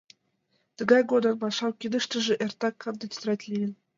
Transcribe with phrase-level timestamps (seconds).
[0.77, 3.71] Тыгай годым Машан кидыштыже эртак канде тетрадь лийын.